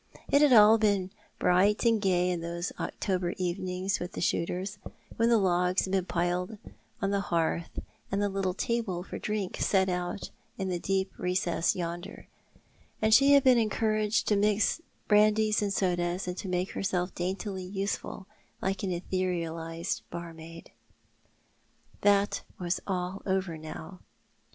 It 0.31 0.41
had 0.41 0.51
all 0.51 0.79
been 0.79 1.11
bright 1.37 1.85
and 1.85 2.01
gay 2.01 2.31
in 2.31 2.41
those 2.41 2.71
October 2.79 3.35
evenings 3.37 3.99
with 3.99 4.13
the 4.13 4.19
shooters, 4.19 4.79
when 5.17 5.29
the 5.29 5.37
logs 5.37 5.85
had 5.85 5.91
been 5.91 6.05
piled 6.05 6.57
on 7.03 7.11
the 7.11 7.19
hearth, 7.19 7.77
and 8.11 8.19
the 8.19 8.27
little 8.27 8.55
table 8.55 9.03
for 9.03 9.19
drinks 9.19 9.63
set 9.63 9.89
out 9.89 10.31
in 10.57 10.69
the 10.69 10.79
deep 10.79 11.11
recess 11.19 11.75
yonder, 11.75 12.25
and 12.99 13.13
she 13.13 13.33
had 13.33 13.43
been 13.43 13.59
encouraged 13.59 14.27
to 14.29 14.35
mix 14.35 14.81
brandies 15.07 15.61
and 15.61 15.71
sodas, 15.71 16.27
and 16.27 16.35
to 16.37 16.47
make 16.47 16.71
herself 16.71 17.13
daintily 17.13 17.63
useful, 17.63 18.25
like 18.59 18.81
an 18.81 18.89
ctherealized 18.89 20.01
barmaid. 20.09 20.71
That 22.01 22.41
was 22.57 22.79
all 22.87 23.21
over 23.27 23.55
now. 23.55 23.99